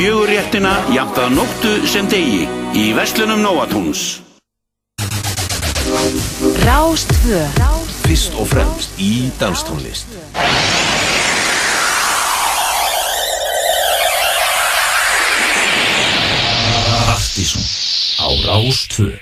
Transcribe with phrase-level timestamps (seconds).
[0.00, 4.22] fjögur réttina jafnt að nóttu sem degi í Vestlunum Nóatúns.
[6.64, 7.42] Rástvö
[8.06, 10.16] Fyrst og fremst í danstónlist.
[17.12, 17.66] Aftísum
[18.24, 19.12] á Rástvö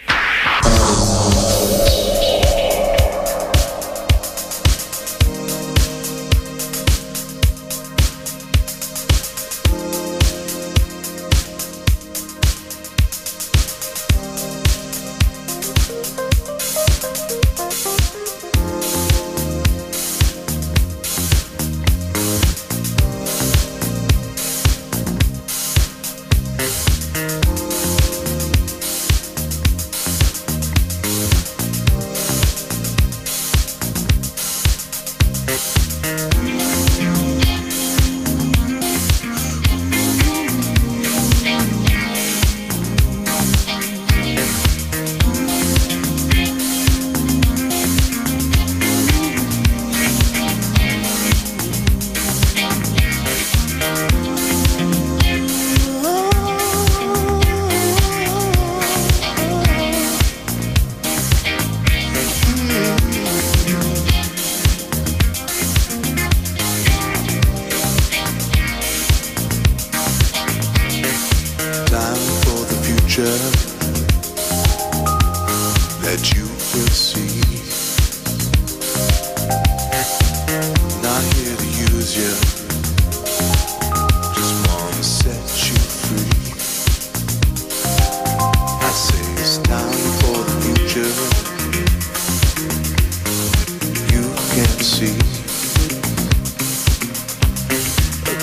[95.01, 95.05] a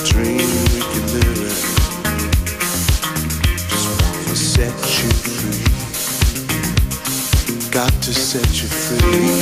[0.06, 0.38] dream
[0.72, 0.80] we
[1.12, 1.56] live in.
[3.68, 5.66] Just wanna set you free.
[7.72, 9.35] Got to set you free.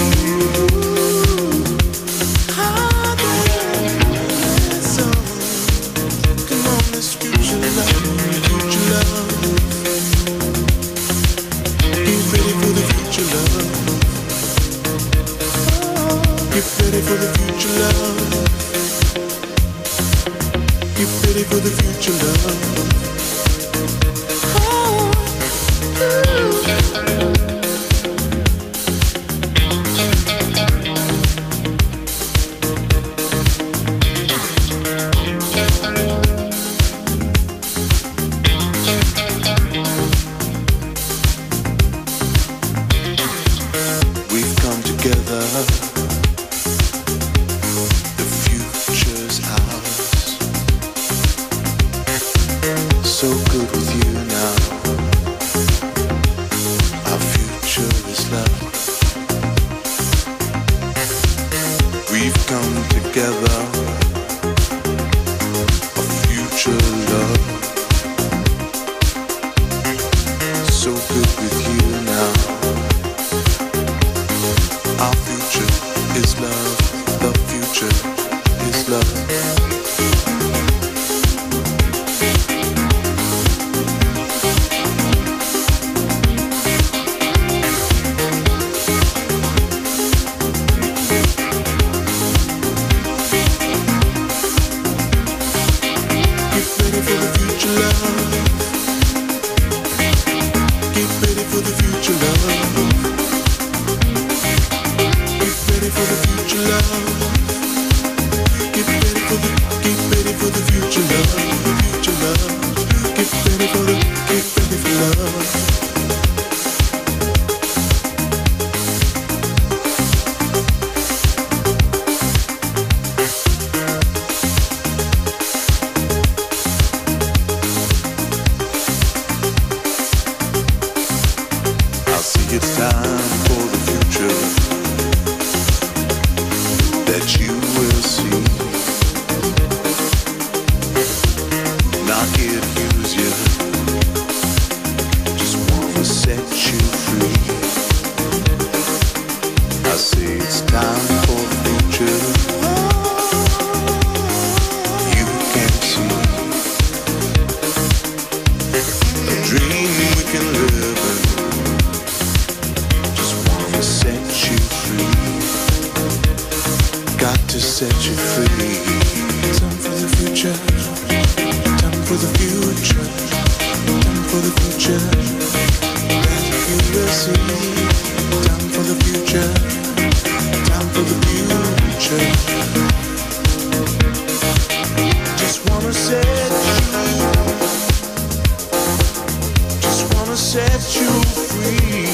[190.53, 191.09] Set you
[191.49, 192.05] free.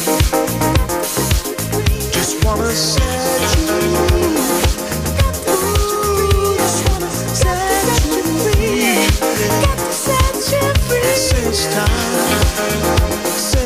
[2.13, 3.75] Just wanna set you.
[6.56, 9.09] Just wanna set you free.
[11.50, 12.00] It's time.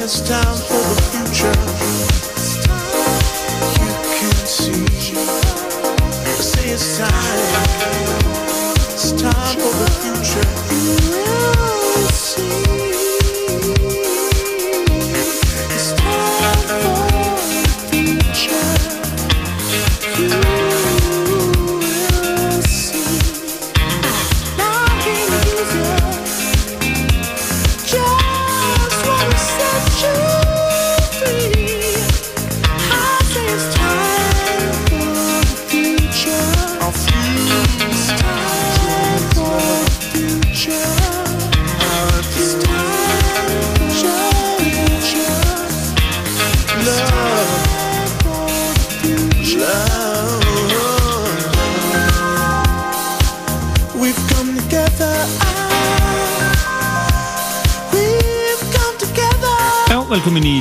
[0.02, 0.73] It's time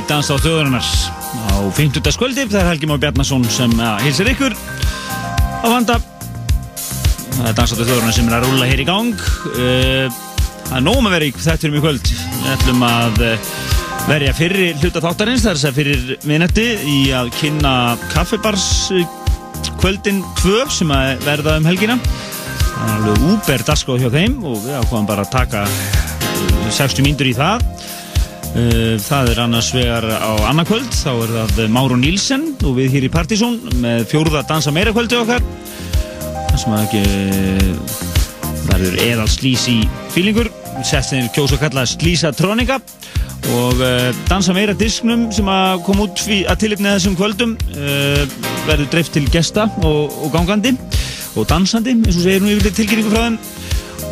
[0.03, 2.11] í Dans á þjóðarinnar á 50.
[2.11, 3.71] skvöldi, það er Helgi Már Bjarnason sem
[4.03, 4.55] hilsir ykkur
[5.63, 5.95] á vanda.
[7.37, 9.23] Það er Dans á þjóðarinnar sem er að rúla hér í gang.
[9.53, 10.07] Uh,
[10.67, 12.11] það er nóg með verið þetta fyrir mig kvöld.
[12.11, 13.51] Við ætlum að uh,
[14.09, 17.75] verja fyrri hluta þáttarins þess að fyrir minnætti í að kynna
[18.11, 18.67] kaffibars
[18.97, 19.19] uh,
[19.79, 21.99] kvöldin 2 sem að verða um helgina.
[22.73, 27.07] Það er alveg úber dasko hjá þeim og við ákvaðum bara að taka uh, 60
[27.07, 27.72] mínútur í það
[28.53, 33.09] Það er annars vegar á annarkvöld, þá er það Máru Nílsen og við hér í
[33.09, 35.41] Partizón með fjórða dansa meira kvöldi okkar.
[36.51, 37.01] Það sem að ekki
[38.67, 39.79] verður eðal slísi
[40.13, 40.51] fílingur,
[40.85, 42.77] sett þeim kjósa að kalla slísatrónika
[43.57, 47.57] og uh, dansa meira disknum sem að kom út að tilipni þessum kvöldum
[48.67, 50.75] verður dreift til gesta og, og gangandi
[51.33, 53.41] og dansandi, eins og segir nú yfirleitt tilkynningu frá þeim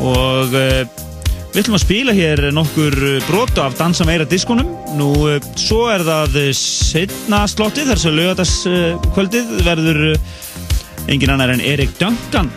[0.02, 1.10] og
[1.52, 2.96] Við ætlum að spila hér nokkur
[3.28, 4.70] brota af Dansa meira diskonum.
[4.96, 11.60] Nú, eh, svo er það setna slottið, þar sem lögadagskvöldið verður eh, engin annar en
[11.60, 12.48] Erik Duncan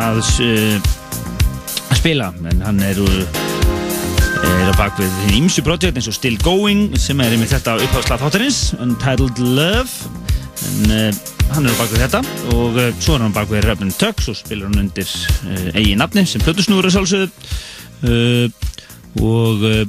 [0.00, 0.80] að, eh,
[1.90, 2.30] að spila.
[2.48, 3.26] En hann er, eh,
[4.48, 8.24] er á bakvið hinn ímsu brotið eins og Still Going sem er með þetta uppháðslað
[8.24, 9.90] þáttarins, Untitled Love.
[10.88, 11.12] En
[11.52, 12.24] hann er á bakvið þetta
[12.56, 15.06] og svo er hann á bakvið Röfn Tux og spilar hann undir
[15.74, 17.30] eigin nafni sem plötusnúður er sálsögðu.
[18.02, 18.48] Uh,
[19.22, 19.82] og uh,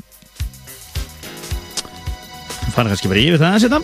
[2.74, 3.79] fara kannski bara yfir það að setja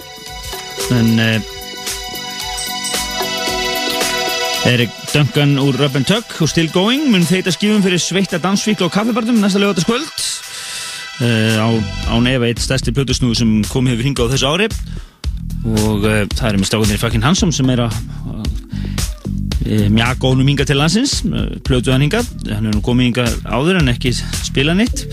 [0.97, 1.55] en uh,
[4.69, 8.89] Erik Duncan úr Rub and Tug og Still Going mun þeita skifum fyrir sveita dansvíkla
[8.89, 10.09] og kaffibarnum næsta lögataskvöld
[11.23, 11.67] uh, á,
[12.13, 14.67] án efa eitt stærsti plötusnúð sem kom hefur hingað á þessu ári.
[15.69, 17.97] Og uh, það er með stáðinni Fucking Handsome sem er að
[19.69, 21.19] mjög góðnum hinga til landsins
[21.67, 25.05] plötuð hann hingað, hann hefur nú komið hingað áður en ekki spila neitt.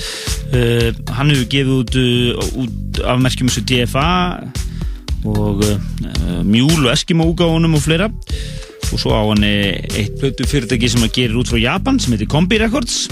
[0.54, 4.10] Uh, hann hefur gefið út, uh, út afmerkjum eins og DFA
[5.26, 5.76] og uh,
[6.46, 8.08] Mjúl og Eskimo úgáðunum og fleira.
[8.92, 12.30] Og svo á hann eitt plötu fyrirtæki sem að gerir út frá Japan sem heitir
[12.30, 13.06] Kombi Records.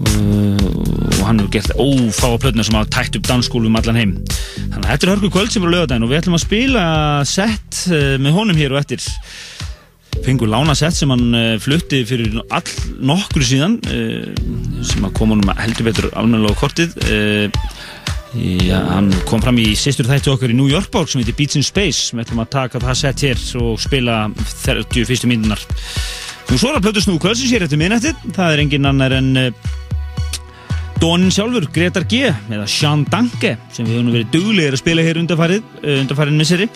[0.00, 4.16] Og hann hefur gert ófáa plötuna sem hafa tætt upp dansskólum allan heim
[4.68, 6.84] þannig að þetta er hörku kvöld sem er á lögadaginn og við ætlum að spila
[7.28, 9.06] sett uh, með honum hér og eftir.
[10.24, 12.74] Fengur lána sett sem hann uh, flutti fyrir all
[13.12, 14.28] nokkru síðan uh,
[14.86, 16.98] sem að koma honum heldur betur ánægulega á kortið.
[18.30, 21.58] Já, hann kom fram í sýstur þættu okkar í New York borg sem heitir Beats
[21.58, 22.12] in Space.
[22.14, 24.20] Við ætlum að taka það sett hér og spila
[24.62, 25.64] 30 fyrstu mínunar
[26.50, 29.28] Nú svo er að plötu snú kvöldsins hér eftir minnættið það er engin annar en
[31.00, 35.16] Dónin sjálfur, Gretar G eða Sean Danke sem við höfum verið duglegir að spila hér
[35.16, 36.66] uh, undarfarið misseri.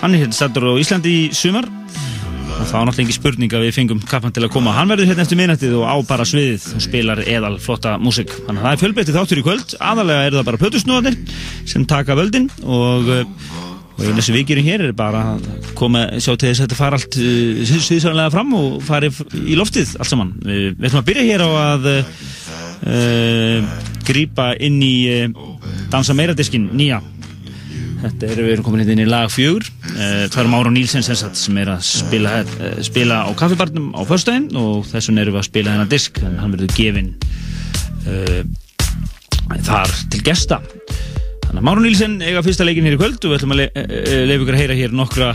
[0.00, 1.68] Hann er hérna stættur á Íslandi í sumar.
[1.68, 4.72] Og það var náttúrulega ekki spurning að við fengum kappan til að koma.
[4.72, 8.62] Hann verður hérna eftir minnættið og á bara sviðið og spilar eðal flotta músik þannig
[8.62, 9.76] að það er fjölbreytið þáttur í kvöld.
[9.92, 11.20] Aðalega eru það bara plötusnúðanir
[11.74, 13.22] sem taka völdin og uh,
[13.94, 16.78] og eina sem við gerum hér er bara að koma, sjá til þess að þetta
[16.78, 19.10] fara allt uh, sviðsarlega fram og fari
[19.44, 20.32] í loftið allt saman.
[20.40, 22.24] Við ætlum að byrja hér á að uh,
[24.04, 25.50] grípa inn í uh,
[25.92, 27.00] dansa meira diskin nýja.
[28.04, 29.64] Þetta er, við erum komin hérna inn í lag fjögur.
[29.94, 33.94] Uh, Það er Máru Nílsen sem, sagt, sem er að spila, uh, spila á kaffibarnum
[33.96, 37.14] á föstudaginn og þessum erum við að spila þennan disk en hann verður gefinn
[38.04, 38.42] uh,
[39.64, 40.60] þar til gesta.
[41.46, 43.70] Þannig að Máru Nílsen eiga fyrsta leikin hér í kvöld og við ætlum að le
[43.72, 45.32] uh, leifa ykkur að heyra hér nokkra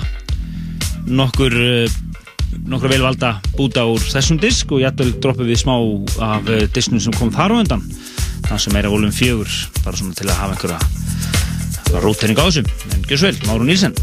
[1.09, 1.55] nokkur
[2.69, 7.15] nokkra velvalda búta úr þessum disk og jættul droppum við smá af uh, disknum sem
[7.17, 7.85] kom þar á undan.
[8.47, 12.65] Það sem er á volum fjögur bara svona til að hafa einhverja rótering á þessu.
[12.93, 13.95] En gjör svo vel, Máru Nílsen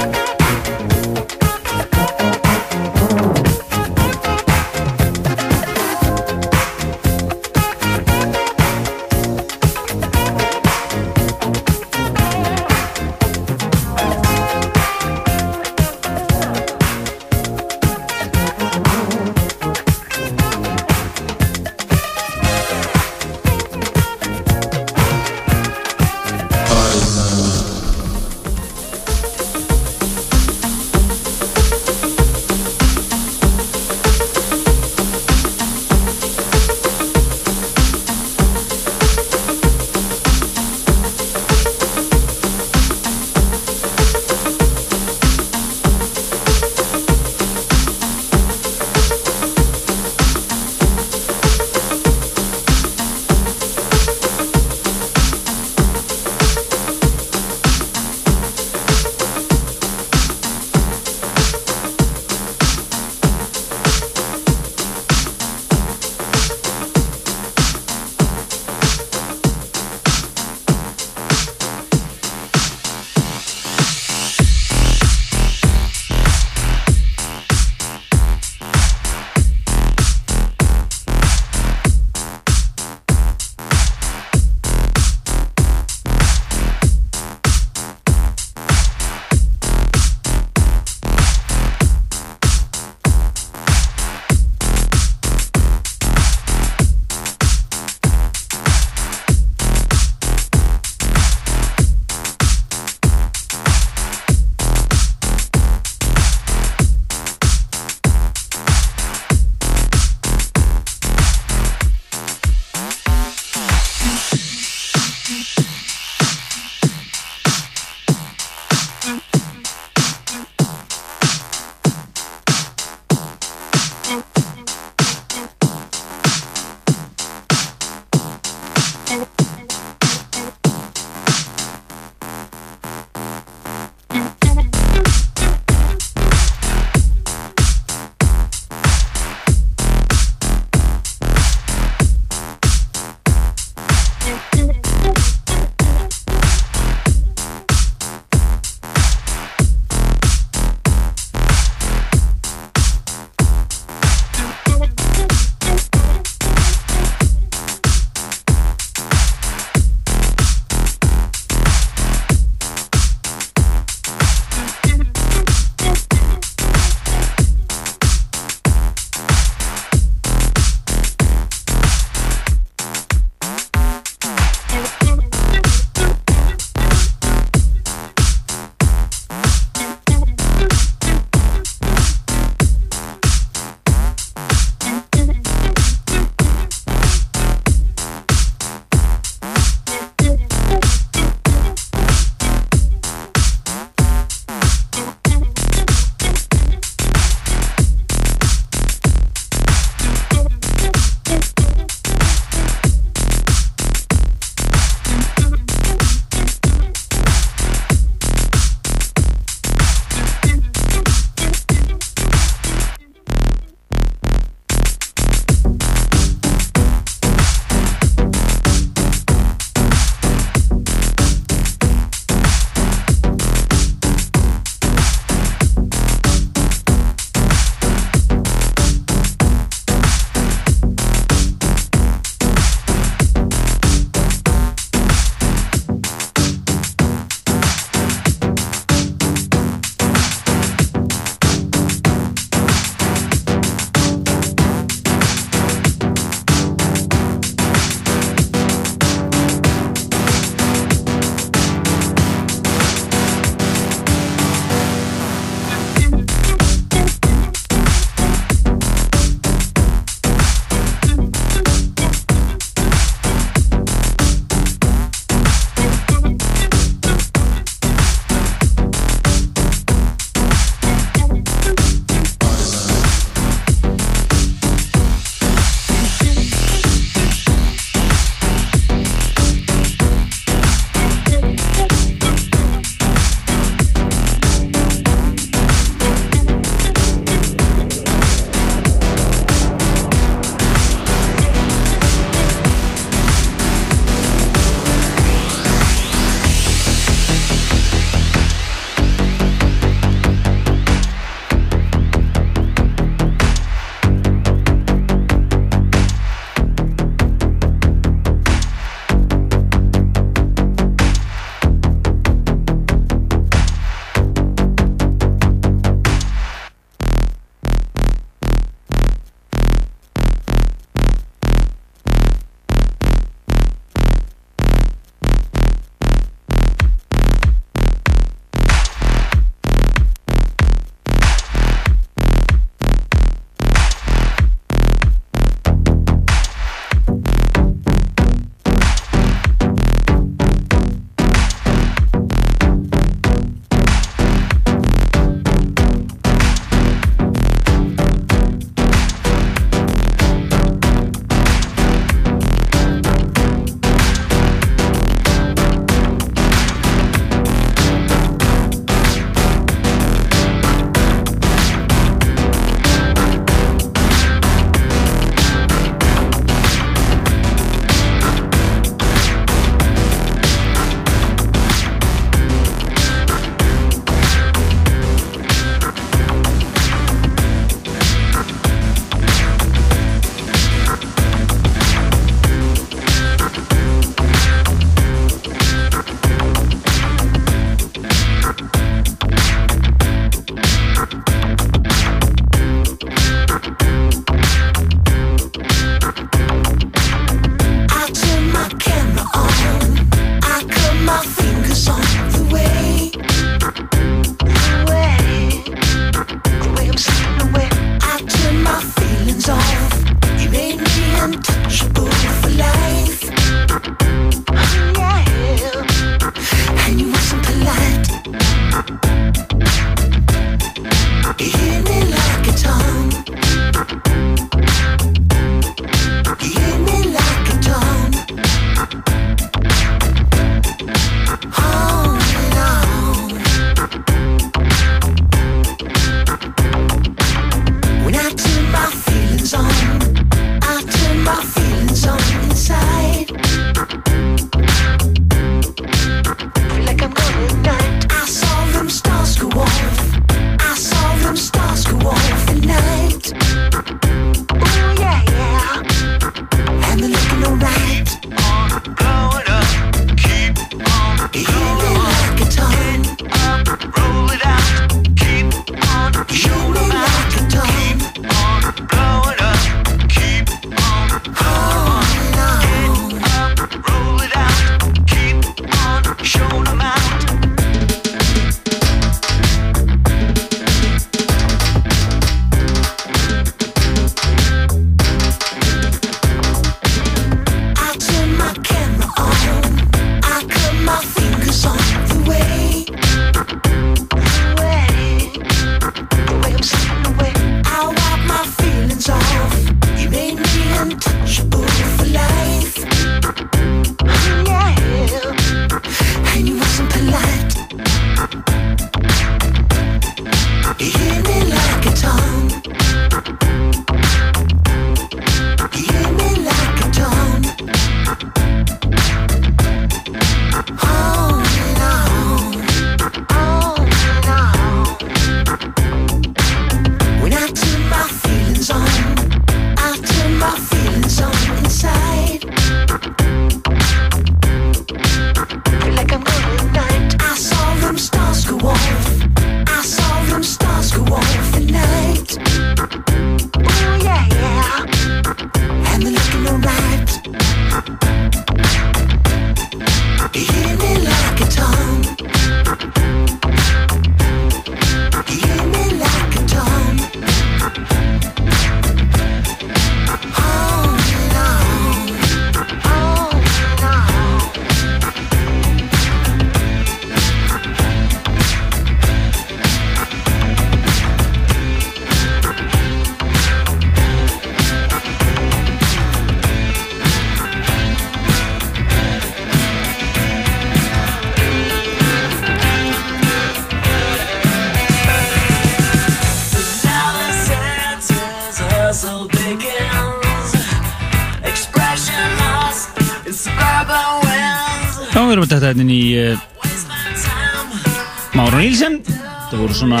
[599.80, 600.00] svona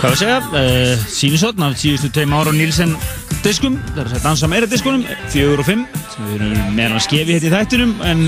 [0.00, 2.94] hvað við að segja uh, sínisotn af síðustu tveim Mára Nílsen
[3.44, 3.76] diskum.
[3.92, 7.36] Það er að dansa meira diskunum fjögur og fimm sem við erum meira að skefi
[7.36, 7.92] hérna í þættinum.
[8.08, 8.22] En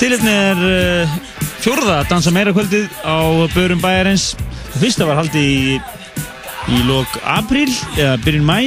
[0.00, 1.16] tilitni er uh,
[1.62, 3.16] fjórða dansa meira kvöldið á
[3.54, 4.34] Börum bæjarins.
[4.74, 5.80] Það fyrsta var haldið í,
[6.76, 8.60] í lok apríl eða byrjun mæ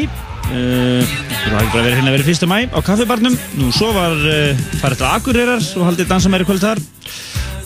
[0.51, 0.99] Uh,
[1.45, 3.37] það hefði bara verið hérna verið fyrsta mæ á kaffibarnum.
[3.55, 4.17] Nú svo var
[4.81, 6.81] farið til Akureyrar og haldið dansa meira kvöld þar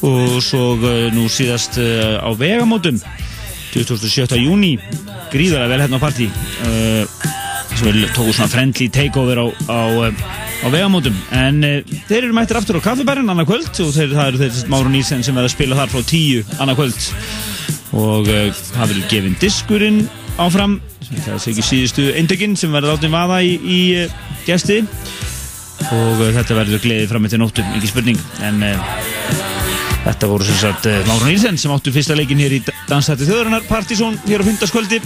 [0.05, 2.99] og svo uh, nú síðast uh, á vegamótum
[3.73, 4.37] 27.
[4.39, 4.75] júni
[5.33, 6.29] gríðarlega vel hérna á partí.
[6.63, 7.03] Uh,
[7.75, 9.79] sem við tókum svona friendly takeover á, á,
[10.63, 11.17] á vegamótum.
[11.35, 11.59] En
[12.07, 15.25] þeir eru mættir aftur á kaffibærin annað kvöld og þeir, það eru þeir Máru Nílsen
[15.25, 17.09] sem verða að spila þar frá tíu annað kvöld.
[17.95, 18.31] Og
[18.71, 20.05] það vil gefin diskurinn
[20.39, 20.79] áfram
[21.13, 23.79] það er ekki síðustu eindökinn sem verður áttum vaða í, í
[24.47, 24.81] gesti.
[25.91, 28.25] Og þetta verður gleðið fram eftir nóttum, ekki spurning.
[28.45, 28.63] En
[30.05, 33.65] þetta voru sem sagt uh, Máru Nílsen sem áttu fyrsta leikin hér í Dansætti þjóðarinnar
[33.69, 35.01] Partizón hér á fundaskvöldi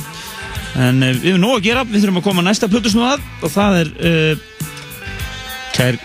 [0.80, 3.26] en uh, við erum nóg að gera, við þurfum að koma að næsta plötusnúð að
[3.48, 4.46] og það er uh,
[5.78, 6.00] kær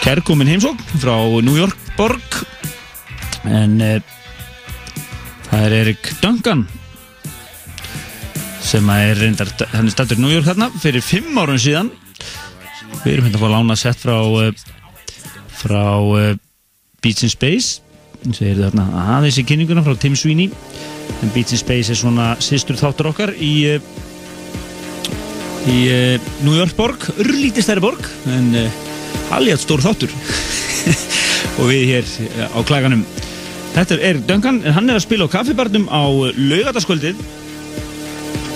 [0.00, 2.40] kærkomin heimsókn frá New York borg.
[3.44, 3.96] En uh,
[5.50, 6.66] það er Erik Duncan
[8.64, 11.90] sem er reyndar, hann er stættur í New York þarna fyrir fimm árum síðan.
[13.04, 14.16] Við erum hérna að fá lána sett frá
[15.60, 15.84] frá
[17.02, 17.80] Beats in Space.
[18.20, 18.84] Eins og er þarna
[19.16, 20.50] aðeins í kynninguna frá Tim Sweeney.
[21.20, 23.90] En Beats in Space er svona sýstur þáttur okkar í uh,
[25.70, 28.78] í uh, New York borg urlítið stærri borg en uh,
[29.36, 30.12] alveg stór þáttur.
[31.60, 32.14] Og við hér
[32.52, 33.04] á klaganum.
[33.74, 36.02] Þetta er Duncan en hann er að spila á kaffibarnum á
[36.34, 37.20] laugataskvöldið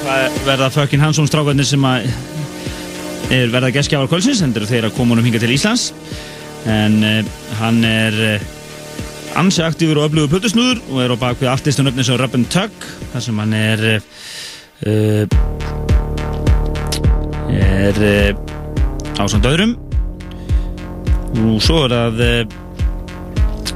[0.04, 2.08] það verða Fökkin Hansson strákarnir sem að
[3.32, 4.42] er verða geskjafar kvöldsins?
[4.44, 5.92] En þeir eru að koma honum hinga til Íslands
[6.70, 8.44] en uh, hann er uh,
[9.40, 12.86] ansi aktífur og öflugur plötusnúður og er á bakvið artistun öfni sem Rub and Tug
[13.12, 15.26] þar sem hann er uh,
[17.54, 18.00] er
[19.14, 19.76] á samt öðrum
[21.44, 22.22] og svo er það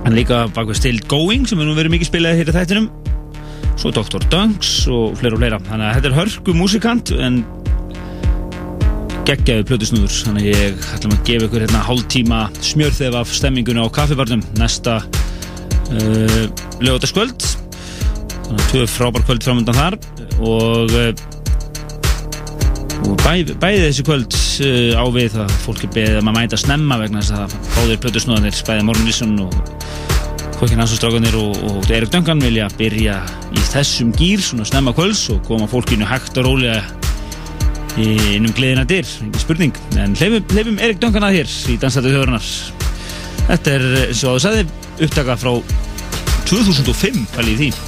[0.04, 2.90] hann er líka bakvið Still Going sem er nú verið mikið spilað hér í þættinum
[3.78, 4.24] svo Dr.
[4.32, 7.42] Dunks og fleira og fleira þannig að þetta er hörku músikant en
[9.28, 14.44] geggjaðu plötusnúður þannig ég ætlum að gefa ykkur hérna hálftíma smjörþef af stemmingunni á kaffibarnum
[14.56, 16.44] næsta uh,
[16.80, 19.98] lögutaskvöld þannig að tvö frábær kvöld framöndan þar
[20.40, 21.10] og uh,
[23.08, 26.60] og bæ, bæði þessi kvöld uh, á við að fólk er beðið um að mæta
[26.60, 29.58] snemma vegna þess að báðir plötusnúðanir bæði Morgan Nilsson og
[30.58, 33.20] Kokkin Hansson-strákanir og, og Erik Duncan vilja byrja
[33.54, 36.80] í þessum gýr svona snemma kvölds og koma fólkinu hægt og rólega
[37.98, 39.78] inn um gleðina dyr, ekki spurning.
[39.98, 42.48] En hleyfum Erik Duncan að hér í Dansættu þjóðurnar
[43.48, 44.64] Þetta er, eins og þú sagði,
[45.06, 45.52] upptaka frá
[46.48, 47.87] 2005 fælið því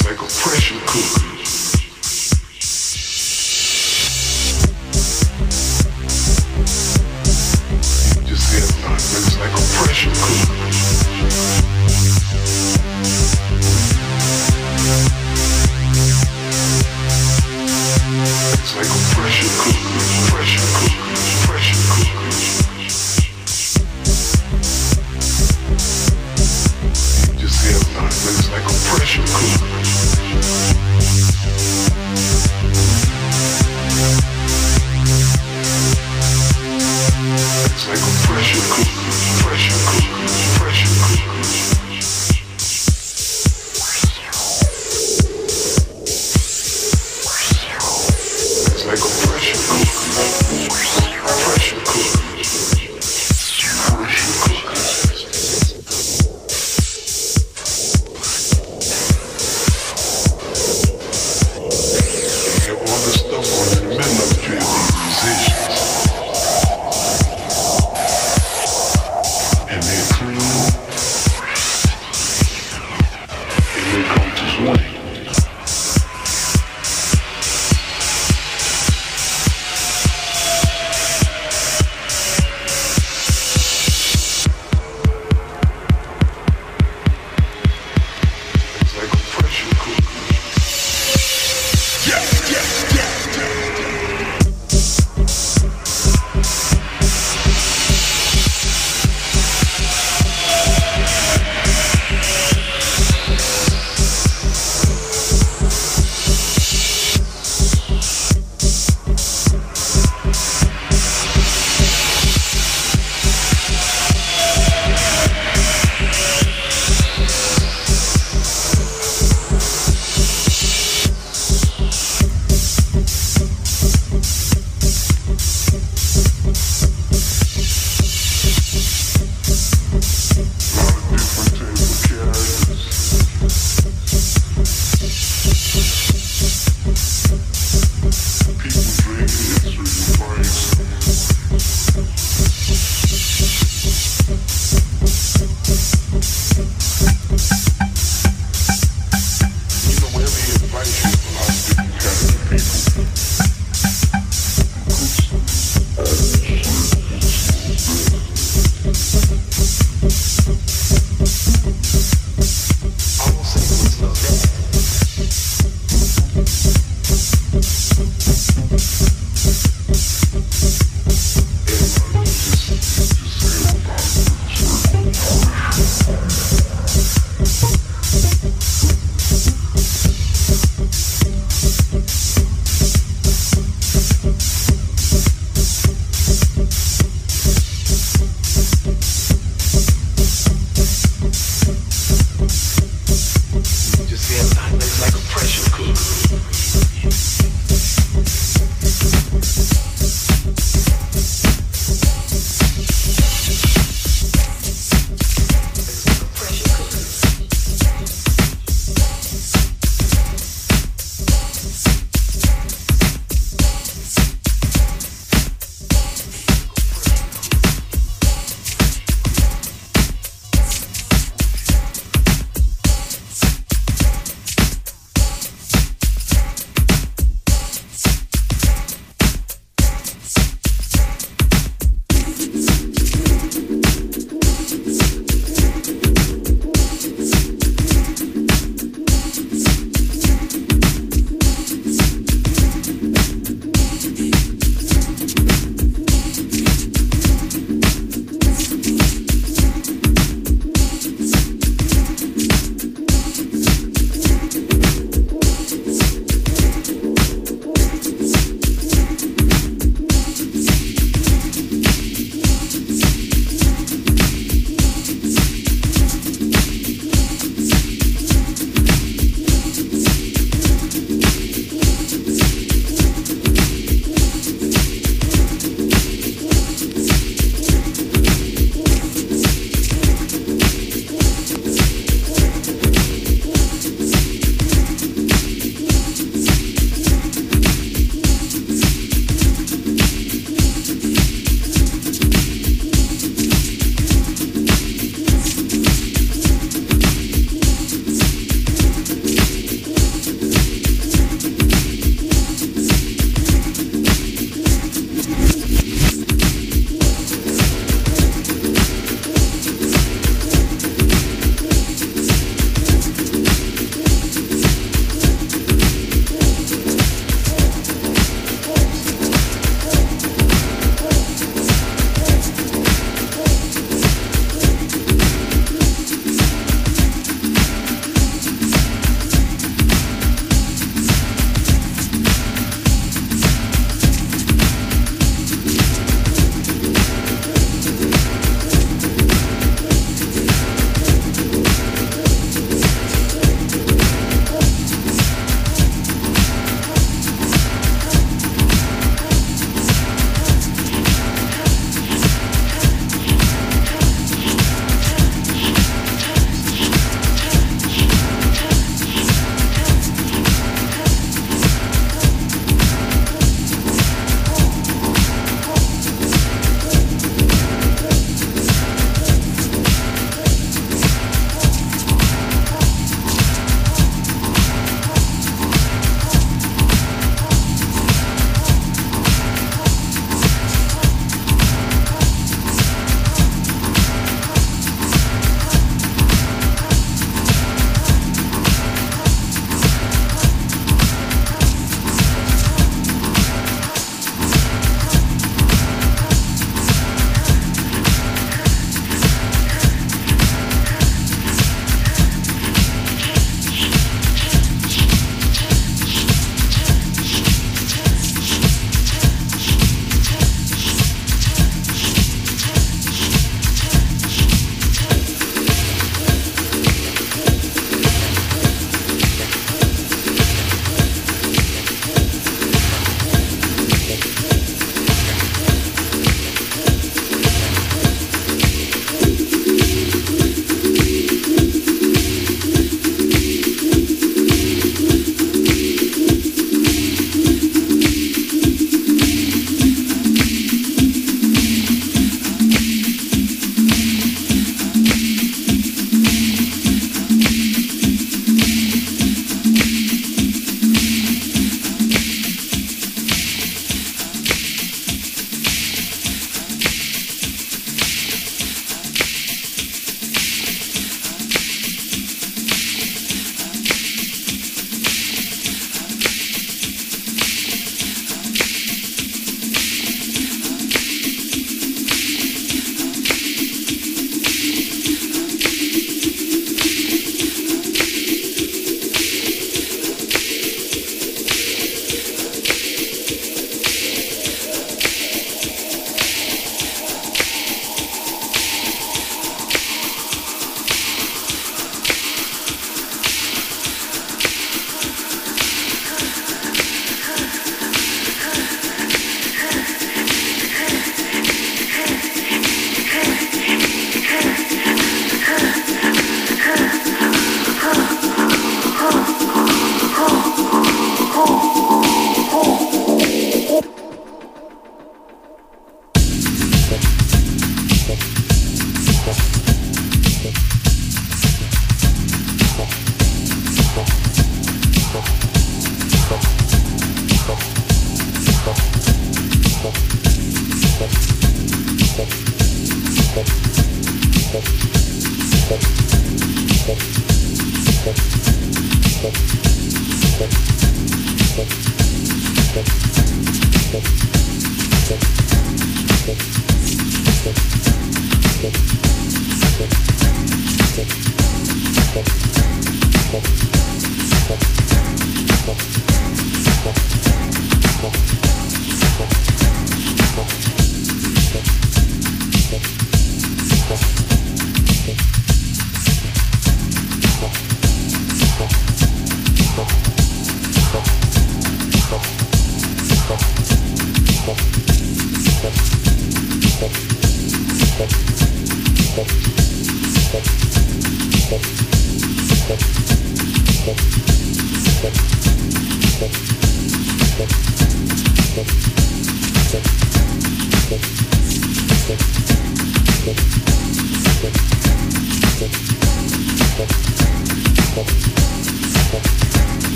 [0.00, 1.41] like a pressure cooker.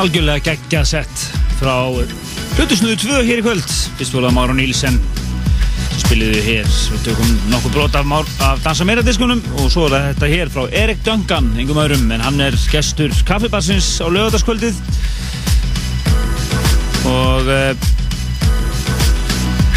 [0.00, 1.22] Algjörlega geggjað sett
[1.58, 1.74] frá
[2.56, 3.72] Hlutusnúðu 2 hér í kvöld.
[3.98, 4.96] Fyrst voruð að Máru Nílsen
[6.00, 6.68] spiliðu hér.
[6.92, 8.14] Við tökum nokkuð brot af,
[8.46, 12.24] af Dansa Meira diskunum og svo er þetta hér frá Erik Duncan, yngum öðrum en
[12.24, 14.80] hann er gestur kaffibassins á lögataskvöldið
[17.10, 17.72] og uh,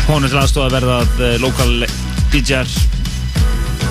[0.07, 1.87] hún er til aðstofa að verða uh, lokal
[2.31, 2.71] DJ-ar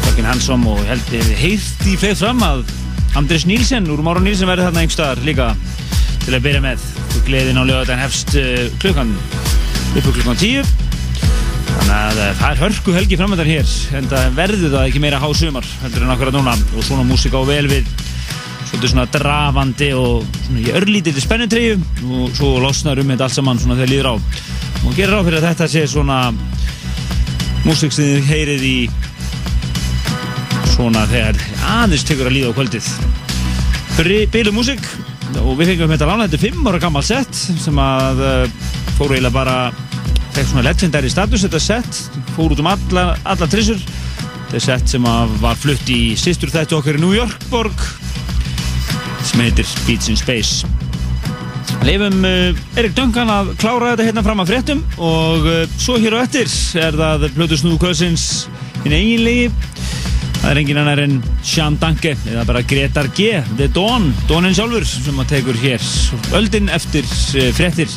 [0.07, 2.65] Dögin Hansson og held hefði heilt í fleið fram að
[3.21, 5.53] Andris Nílsen úr Máru Nílsen verði þarna einhverstaðar líka
[6.23, 6.87] til að byrja með
[7.27, 9.13] gleðin á lögadaginn hefst uh, klukkan
[9.99, 10.63] uppu klukkan tíu.
[11.73, 15.21] Þannig að uh, það er hörku helgi framöndan hér en það verður það ekki meira
[15.23, 16.57] há sumar heldur en akkurat núna.
[16.77, 17.91] Og svona músika á vel við
[18.71, 23.61] svolítið svona drafandi og svona í örlítið spennutreyju og svo losnar um þetta allt saman
[23.61, 24.15] svona þegar líður á.
[24.83, 26.19] Og gerir á fyrir að þetta sé svona
[27.67, 28.77] músik sem þið heyrið í
[30.73, 31.43] svona þegar
[31.77, 32.93] aðeins tekur að líða á kvöldið.
[34.33, 34.81] Bílu músik
[35.41, 38.69] og við fengum þetta lána, þetta er 5 ára gammal set sem að uh,
[38.99, 39.57] fóru eiginlega bara
[40.33, 42.01] fekk svona legendary status þetta set,
[42.37, 43.81] fór út um alla, alla trissur.
[43.81, 45.09] Þetta er set sem
[45.41, 47.85] var flutt í sýstur þetta okkar í New York borg
[49.25, 50.69] sem heitir Beats in Space.
[51.87, 56.19] Leifum uh, Erik Duncan að klára þetta hérna fram að fréttum og uh, svo hér
[56.19, 58.27] á ettir er það Plutusnúðu Kvölsins
[58.83, 59.49] hinn eiginlegi
[60.43, 61.13] Það er engin annar en
[61.47, 65.85] Sean Danke eða bara Gretar G, The Dawn, Dawnin sjálfur sem að tekur hér
[66.35, 67.95] öldin eftir uh, fréttir.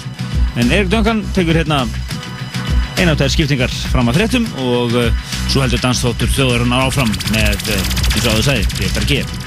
[0.54, 1.82] En Erik Duncan tekur hérna
[3.02, 5.10] einátæðar skiptingar fram að fréttum og uh,
[5.50, 9.45] svo heldur dansþóttur þjóðarinnar áfram með, uh, eins og áður sagði, Gretar G.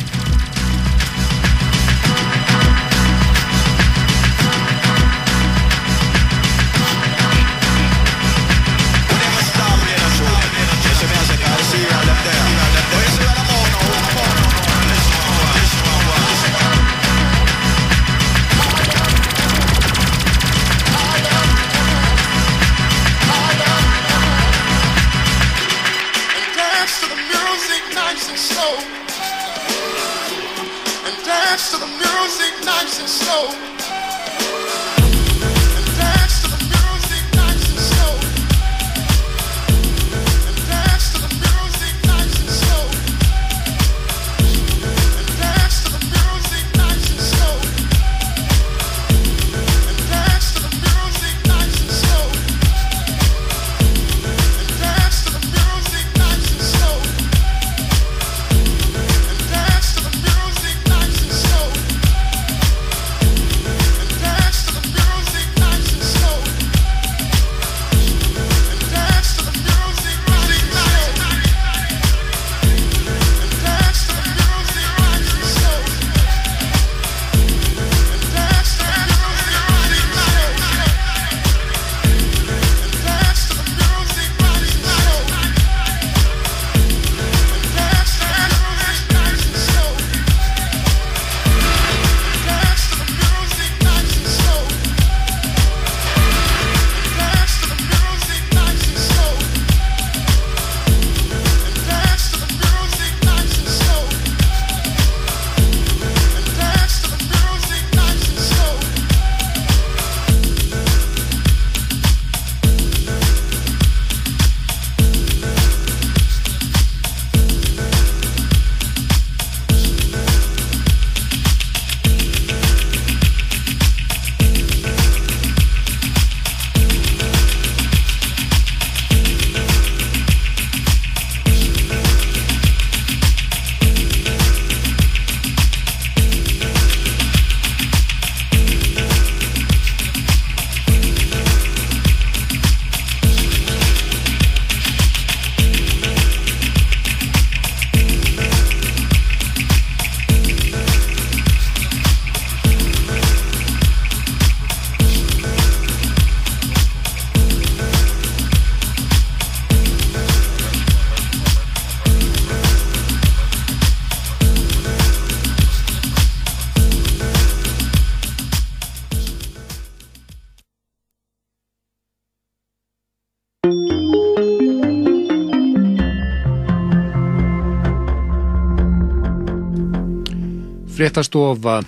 [181.19, 181.81] Fréttastofa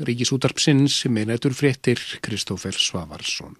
[0.00, 3.58] Ríkisútarpsins með nætur fréttir Kristófer Svavarsson.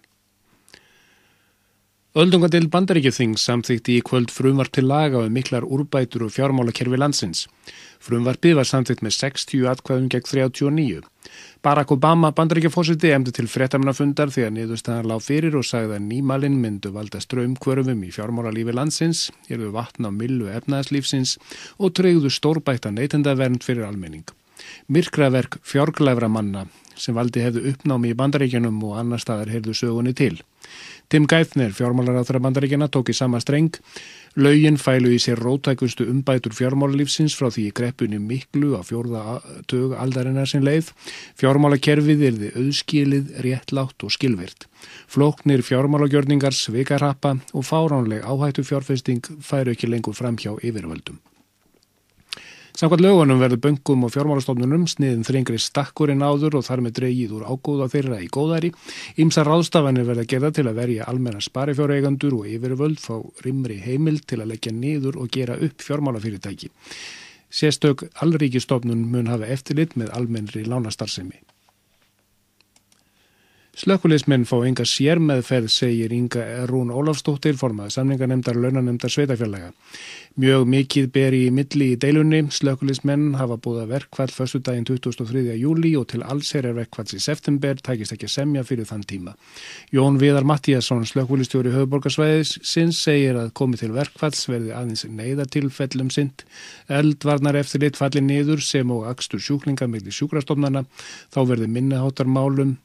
[2.16, 7.44] Öldungadil bandaríkjöþing samþykti í kvöld frumvart til laga um miklar úrbætur og fjármálakerfi landsins.
[8.00, 11.04] Frumvarpið var samþykt með 60 atkvæðum gegn 39.
[11.60, 16.96] Barack Obama bandaríkjafósiti emdi til frettamnafundar þegar niðurstaðan lág fyrir og sagði að nýmalinn myndu
[16.96, 21.36] valda ströymkvörfum í fjármálalífi landsins, erðu vatna á millu efnaðslífsins
[21.76, 24.24] og treyðu stórbætta neytendavernd fyrir almenning.
[24.88, 26.62] Myrkraverk fjárglæfra manna
[26.96, 30.38] sem valdi hefðu uppnámi í bandaríkjanum og annar staðar heyrðu sögunni til.
[31.12, 33.76] Tim Geithner, fjármálaráþra bandaríkjana, tók í sama streng.
[34.40, 39.92] Laugin fælu í sér rótækustu umbætur fjármálalífsins frá því í greppunni miklu á fjórða tög
[40.00, 40.88] aldarinnar sin leið.
[41.36, 44.68] Fjármálakerfið er þið auðskilið, réttlátt og skilvirt.
[45.04, 51.20] Flóknir fjármálagjörningar svikarappa og fáránleg áhættu fjárfesting færu ekki lengur fram hjá yfirvöldum.
[52.78, 57.32] Samkvæmt lögunum verður böngum og fjármálastofnunum sniðin þrengri stakkur en áður og þar með dreigið
[57.34, 58.70] úr ágóða þeirra í góðæri.
[59.18, 64.38] Ímsa ráðstafanir verða gerða til að verja almenna sparifjáreigandur og yfirvöld fá rimri heimil til
[64.44, 66.70] að leggja niður og gera upp fjármálafyrirtæki.
[67.50, 71.42] Sérstök allríkistofnun mun hafa eftirlit með almennri lánastarðsemi.
[73.78, 79.68] Slökkulismenn fá enga sérmeðferð, segir Inga Rún Ólafstóttir, formað samningarnemdar launanemdar sveitafjallega.
[80.42, 82.40] Mjög mikið ber í milli í deilunni.
[82.50, 85.54] Slökkulismenn hafa búið að verkvall förstu daginn 23.
[85.62, 89.38] júli og til alls er verkvalls í september, tækist ekki semja fyrir þann tíma.
[89.94, 96.48] Jón Viðar Mattíasson, slökkulistjóri höfuborgarsvæðis, sinns segir að komið til verkvalls verði aðeins neyðatilfellum sint.
[96.90, 100.88] Eldvarnar eftir lit falli niður sem og akstur sjúklinga með sjúkrastofnana,
[101.30, 102.80] þá verði minnaháttarmálum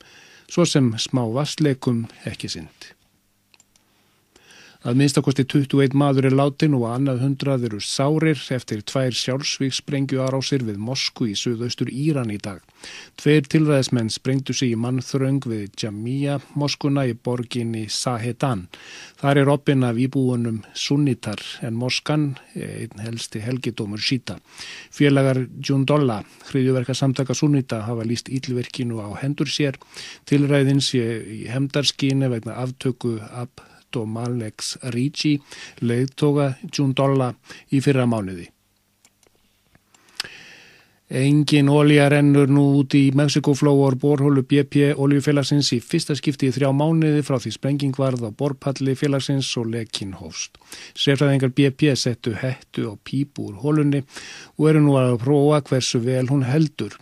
[0.53, 2.93] svo sem smá vassleikum ekki synd.
[4.83, 10.65] Að minnstakosti 21 maður er látin og annað hundrað eru sárir eftir tvær sjálfsvíksprengju árásir
[10.67, 12.59] við Mosku í söðaustur Íran í dag.
[13.15, 18.67] Tveir tilræðismenn sprengdu sig í mannþröng við Jamia moskuna í borginni Sahedan.
[19.23, 24.41] Þar er oppin af íbúunum sunnitar en moskan, einn helsti helgidómur síta.
[24.91, 29.79] Félagar Jundóla, hriðjuverka samtaka sunnita, hafa líst ílverkinu á hendur sér.
[30.27, 33.63] Tilræðins í hemdarskínu vegna aftöku ab
[33.99, 35.37] og Malex Ricci
[35.81, 37.33] leiðtoga Jundóla
[37.71, 38.49] í fyrra mánuði.
[41.13, 46.71] Engin ólja rennur nú út í Mexikoflóor borhólu BP oljufélagsins í fyrsta skipti í þrjá
[46.73, 50.57] mánuði frá því sprenging varð á borpalli félagsins og lekinn hófst.
[50.97, 54.01] Sérfræðingar BP settu hættu og pípu úr hólunni
[54.57, 56.97] og eru nú að prófa hversu vel hún heldur.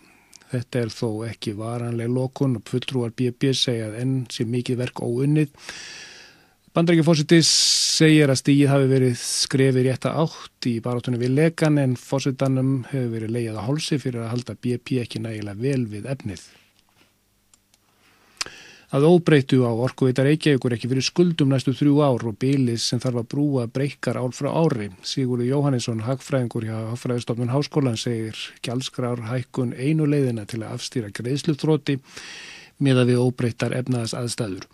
[0.52, 5.56] Þetta er þó ekki varanleg lokun og fulltrúar BP segja enn sé mikið verk óunnið
[6.72, 7.50] Bandaríkjafósitis
[7.98, 13.10] segir að stíið hafi verið skrefið rétta átt í barátunum við lekan en fósitanum hefur
[13.12, 16.46] verið leiðið á hálsi fyrir að halda BP ekki nægilega vel við efnið.
[18.96, 23.20] Að óbreytu á orkuvitar Reykjavíkur ekki fyrir skuldum næstu þrjú ár og bylis sem þarf
[23.20, 24.88] að brúa breykar ár frá ári.
[25.04, 32.00] Sigurður Jóhannesson, hagfræðingur hjá Hagfræðistofnun Háskólan, segir gjaldskrar hækkun einu leiðina til að afstýra greiðslutróti
[32.80, 34.72] með að við óbreytar efnaðas aðstæður.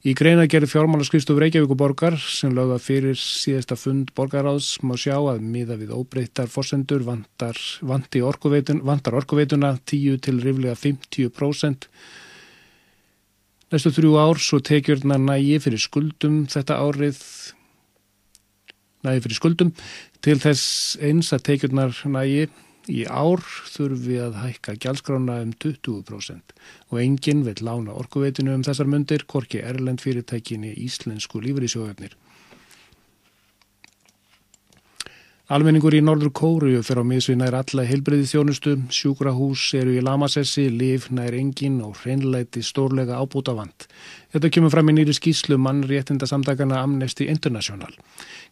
[0.00, 5.76] Í greina gerði fjármálaskristof Reykjavíkuborgar sem lögða fyrir síðasta fund borgaráðs má sjá að miða
[5.76, 11.84] við óbreyttar forsendur vantar, orkuveitun, vantar orkuveituna 10 til riflega 50%.
[13.70, 17.20] Næstu þrjú ár svo tekjurna nægi fyrir skuldum þetta árið
[19.04, 19.76] nægi fyrir skuldum
[20.24, 22.48] til þess eins að tekjurnar nægi
[22.90, 26.56] Í ár þurfum við að hækka gjaldskrána um 20%
[26.90, 32.16] og enginn vil lána orkuveitinu um þessar myndir, korki Erlend fyrirtækinni Íslensku lífriðsjóðöfnir.
[35.50, 40.68] Almenningur í Norður Kóru fyrir á miðsvinna er alla heilbreyði þjónustu, sjúkrahús eru í lamasessi,
[40.70, 43.88] liv nær engin og hreinleiti stórlega ábúta vant.
[44.30, 47.90] Þetta kemur fram í nýri skýslu mannréttinda samtakana Amnesty International.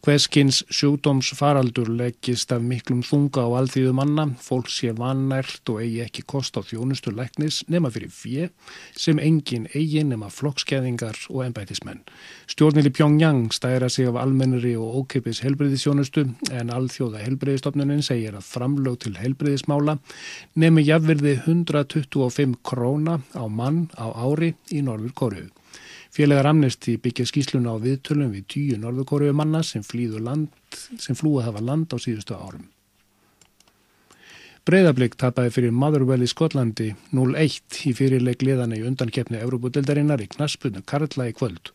[0.06, 6.22] Hveskins sjúkdómsfaraldur leggist af miklum þunga á alþýðu manna, fólk sé vannært og eigi ekki
[6.22, 8.46] kost á þjónustu læknis nema fyrir fjö
[8.94, 12.04] sem engin eigi nema flokkskeðingar og ennbætismenn.
[12.46, 19.02] Stjórnili Pyongyang stæra sig af almennri og ókeipis helbreyðisjónustu en alþjóða helbreyðistofnunin segir að framlög
[19.02, 19.98] til helbreyðismála
[20.54, 25.50] nemi jafnverði 125 króna á mann á ári í Norður Kóruðu.
[26.18, 29.84] Félagar Amnesty byggja skýsluna á viðtölum við tíu norðurkóruðu manna sem,
[30.18, 30.48] land,
[30.98, 32.64] sem flúið hafa land á síðustu árum.
[34.66, 40.82] Breiðablík tapaði fyrir Motherwell í Skotlandi 0-1 í fyrirleik liðana í undankeppni Európa-dildarinnar í knaspunu
[40.82, 41.70] Karla í kvöld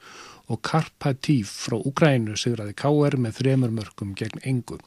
[0.52, 3.16] og Karpatív frá Ukrænu sigraði K.R.
[3.16, 4.82] með þremur mörgum gegn engum.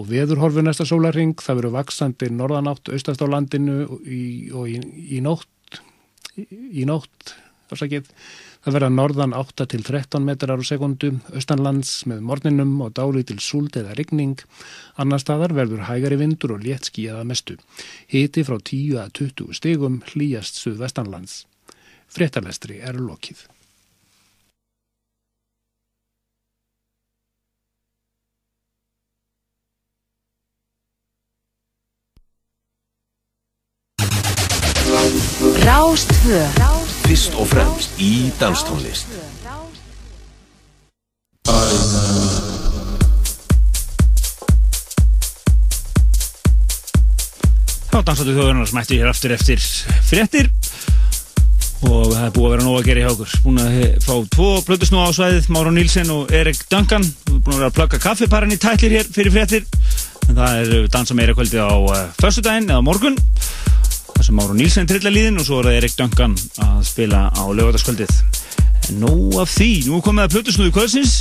[0.00, 4.80] Og veðurhorfu næsta sólaring, það veru vaksandi norðanátt austast á landinu í, og í,
[5.18, 5.82] í nótt,
[6.40, 7.36] í nótt.
[7.68, 13.38] Það verða norðan 8 til 13 metrar á sekundu, austanlands með morninum og dáli til
[13.38, 14.38] súld eða rigning.
[14.96, 17.58] Annar staðar verður hægari vindur og létt skíjaða mestu.
[18.08, 21.44] Hiti frá 10 að 20 stigum hlýjast suðvestanlands.
[22.08, 23.46] Fréttalestri er lokið.
[35.68, 36.77] Rástvö
[37.08, 39.08] Fyrst og fremst í danstónlist.
[47.88, 49.64] Þá dansáttu þjóðunar smættu hér aftur eftir
[50.04, 50.50] fréttir.
[51.88, 54.50] Og það er búið að vera nóg að gera í haugur búin að fá tvo
[54.68, 57.08] blöðusnú á svæðið Máru Nílsen og Erik Duncan.
[57.30, 59.64] Búin að vera að plöka kaffiparinn í tætlir hér fyrir fréttir.
[60.28, 63.16] En það er dansa meira kvöldi á uh, föstudaginn eða morgun
[64.18, 66.32] það sem Máru Nílsen trillar líðin og svo er það Erik Duncan
[66.64, 68.14] að spila á lögataskvöldið
[68.88, 71.14] en nóg af því, nú komið að blöðusnúi kvöldsins.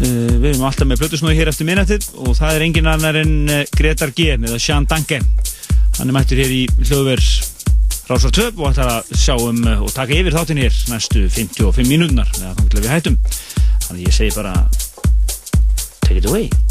[0.00, 3.36] Uh, við erum alltaf með blöðusnúi hér eftir minnatið og það er engin annar en
[3.46, 5.22] uh, Gretar G eða Sean Danke
[5.96, 7.30] hann er mættur hér í hljóðvers
[8.06, 11.88] Rásar 2 og ætlar að sjá um uh, og taka yfir þáttinn hér næstu 55
[11.88, 13.18] mínúnar eða til að við hættum.
[13.86, 14.54] Þannig ég segi bara
[16.06, 16.65] take it away